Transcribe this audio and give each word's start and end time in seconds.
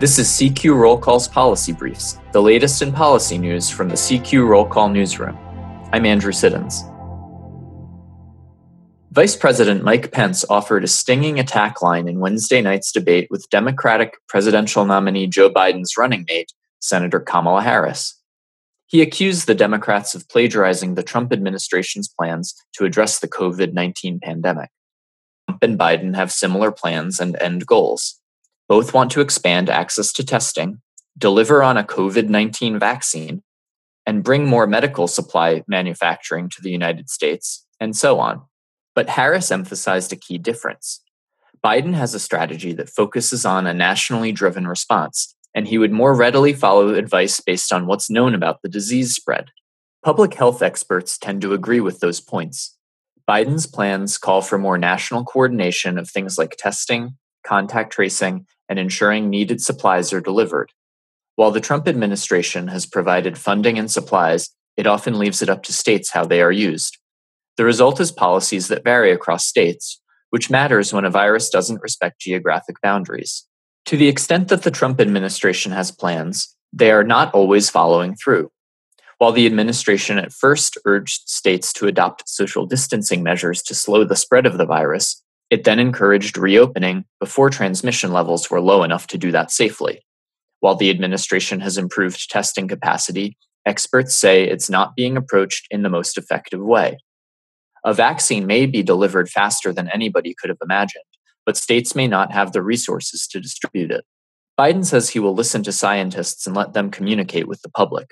This 0.00 0.16
is 0.20 0.28
CQ 0.28 0.76
Roll 0.76 0.96
Call's 0.96 1.26
Policy 1.26 1.72
Briefs, 1.72 2.20
the 2.30 2.40
latest 2.40 2.82
in 2.82 2.92
policy 2.92 3.36
news 3.36 3.68
from 3.68 3.88
the 3.88 3.96
CQ 3.96 4.46
Roll 4.46 4.64
Call 4.64 4.90
newsroom. 4.90 5.36
I'm 5.92 6.06
Andrew 6.06 6.30
Siddons. 6.30 6.84
Vice 9.10 9.34
President 9.34 9.82
Mike 9.82 10.12
Pence 10.12 10.44
offered 10.48 10.84
a 10.84 10.86
stinging 10.86 11.40
attack 11.40 11.82
line 11.82 12.06
in 12.06 12.20
Wednesday 12.20 12.62
night's 12.62 12.92
debate 12.92 13.26
with 13.28 13.50
Democratic 13.50 14.14
presidential 14.28 14.84
nominee 14.84 15.26
Joe 15.26 15.50
Biden's 15.50 15.96
running 15.98 16.24
mate, 16.28 16.52
Senator 16.78 17.18
Kamala 17.18 17.62
Harris. 17.62 18.22
He 18.86 19.02
accused 19.02 19.48
the 19.48 19.54
Democrats 19.56 20.14
of 20.14 20.28
plagiarizing 20.28 20.94
the 20.94 21.02
Trump 21.02 21.32
administration's 21.32 22.06
plans 22.06 22.54
to 22.74 22.84
address 22.84 23.18
the 23.18 23.26
COVID 23.26 23.72
19 23.72 24.20
pandemic. 24.20 24.70
Trump 25.48 25.60
and 25.64 25.76
Biden 25.76 26.14
have 26.14 26.30
similar 26.30 26.70
plans 26.70 27.18
and 27.18 27.36
end 27.40 27.66
goals. 27.66 28.20
Both 28.68 28.92
want 28.92 29.10
to 29.12 29.20
expand 29.20 29.70
access 29.70 30.12
to 30.12 30.24
testing, 30.24 30.80
deliver 31.16 31.62
on 31.62 31.76
a 31.76 31.84
COVID 31.84 32.28
19 32.28 32.78
vaccine, 32.78 33.42
and 34.06 34.22
bring 34.22 34.46
more 34.46 34.66
medical 34.66 35.08
supply 35.08 35.62
manufacturing 35.66 36.48
to 36.50 36.62
the 36.62 36.70
United 36.70 37.08
States, 37.08 37.66
and 37.80 37.96
so 37.96 38.20
on. 38.20 38.42
But 38.94 39.10
Harris 39.10 39.50
emphasized 39.50 40.12
a 40.12 40.16
key 40.16 40.38
difference. 40.38 41.02
Biden 41.64 41.94
has 41.94 42.14
a 42.14 42.20
strategy 42.20 42.72
that 42.74 42.88
focuses 42.88 43.44
on 43.44 43.66
a 43.66 43.74
nationally 43.74 44.32
driven 44.32 44.66
response, 44.66 45.34
and 45.54 45.66
he 45.66 45.78
would 45.78 45.92
more 45.92 46.14
readily 46.14 46.52
follow 46.52 46.94
advice 46.94 47.40
based 47.40 47.72
on 47.72 47.86
what's 47.86 48.10
known 48.10 48.34
about 48.34 48.62
the 48.62 48.68
disease 48.68 49.14
spread. 49.14 49.46
Public 50.04 50.34
health 50.34 50.62
experts 50.62 51.18
tend 51.18 51.42
to 51.42 51.54
agree 51.54 51.80
with 51.80 52.00
those 52.00 52.20
points. 52.20 52.76
Biden's 53.28 53.66
plans 53.66 54.18
call 54.18 54.40
for 54.40 54.56
more 54.56 54.78
national 54.78 55.24
coordination 55.24 55.98
of 55.98 56.08
things 56.08 56.38
like 56.38 56.56
testing, 56.56 57.16
contact 57.48 57.92
tracing, 57.92 58.46
and 58.68 58.78
ensuring 58.78 59.30
needed 59.30 59.62
supplies 59.62 60.12
are 60.12 60.20
delivered. 60.20 60.70
While 61.36 61.50
the 61.50 61.60
Trump 61.60 61.88
administration 61.88 62.68
has 62.68 62.84
provided 62.84 63.38
funding 63.38 63.78
and 63.78 63.90
supplies, 63.90 64.50
it 64.76 64.86
often 64.86 65.18
leaves 65.18 65.40
it 65.40 65.48
up 65.48 65.62
to 65.64 65.72
states 65.72 66.10
how 66.10 66.24
they 66.24 66.42
are 66.42 66.52
used. 66.52 66.98
The 67.56 67.64
result 67.64 68.00
is 68.00 68.12
policies 68.12 68.68
that 68.68 68.84
vary 68.84 69.10
across 69.10 69.46
states, 69.46 70.00
which 70.30 70.50
matters 70.50 70.92
when 70.92 71.04
a 71.04 71.10
virus 71.10 71.48
doesn't 71.48 71.80
respect 71.80 72.20
geographic 72.20 72.76
boundaries. 72.82 73.46
To 73.86 73.96
the 73.96 74.08
extent 74.08 74.48
that 74.48 74.62
the 74.62 74.70
Trump 74.70 75.00
administration 75.00 75.72
has 75.72 75.90
plans, 75.90 76.54
they 76.72 76.90
are 76.90 77.04
not 77.04 77.32
always 77.32 77.70
following 77.70 78.14
through. 78.14 78.50
While 79.16 79.32
the 79.32 79.46
administration 79.46 80.18
at 80.18 80.32
first 80.32 80.78
urged 80.84 81.28
states 81.28 81.72
to 81.72 81.86
adopt 81.86 82.28
social 82.28 82.66
distancing 82.66 83.22
measures 83.22 83.62
to 83.62 83.74
slow 83.74 84.04
the 84.04 84.14
spread 84.14 84.46
of 84.46 84.58
the 84.58 84.66
virus, 84.66 85.22
it 85.50 85.64
then 85.64 85.78
encouraged 85.78 86.36
reopening 86.36 87.04
before 87.20 87.50
transmission 87.50 88.12
levels 88.12 88.50
were 88.50 88.60
low 88.60 88.82
enough 88.82 89.06
to 89.08 89.18
do 89.18 89.32
that 89.32 89.50
safely. 89.50 90.04
While 90.60 90.74
the 90.74 90.90
administration 90.90 91.60
has 91.60 91.78
improved 91.78 92.30
testing 92.30 92.68
capacity, 92.68 93.36
experts 93.64 94.14
say 94.14 94.44
it's 94.44 94.68
not 94.68 94.96
being 94.96 95.16
approached 95.16 95.66
in 95.70 95.82
the 95.82 95.88
most 95.88 96.18
effective 96.18 96.60
way. 96.60 96.98
A 97.84 97.94
vaccine 97.94 98.46
may 98.46 98.66
be 98.66 98.82
delivered 98.82 99.30
faster 99.30 99.72
than 99.72 99.88
anybody 99.88 100.34
could 100.38 100.50
have 100.50 100.58
imagined, 100.62 101.04
but 101.46 101.56
states 101.56 101.94
may 101.94 102.08
not 102.08 102.32
have 102.32 102.52
the 102.52 102.62
resources 102.62 103.26
to 103.28 103.40
distribute 103.40 103.90
it. 103.90 104.04
Biden 104.58 104.84
says 104.84 105.10
he 105.10 105.20
will 105.20 105.34
listen 105.34 105.62
to 105.62 105.72
scientists 105.72 106.46
and 106.46 106.56
let 106.56 106.72
them 106.72 106.90
communicate 106.90 107.46
with 107.46 107.62
the 107.62 107.70
public. 107.70 108.10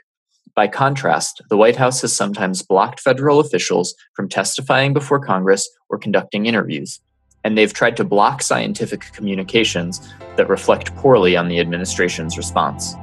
By 0.54 0.68
contrast, 0.68 1.42
the 1.50 1.56
White 1.56 1.76
House 1.76 2.00
has 2.00 2.14
sometimes 2.14 2.62
blocked 2.62 3.00
federal 3.00 3.40
officials 3.40 3.94
from 4.14 4.28
testifying 4.28 4.94
before 4.94 5.18
Congress 5.18 5.68
or 5.90 5.98
conducting 5.98 6.46
interviews, 6.46 7.00
and 7.46 7.56
they've 7.56 7.72
tried 7.72 7.96
to 7.96 8.02
block 8.02 8.42
scientific 8.42 9.12
communications 9.12 10.12
that 10.36 10.48
reflect 10.48 10.92
poorly 10.96 11.36
on 11.36 11.46
the 11.46 11.60
administration's 11.60 12.36
response. 12.36 12.96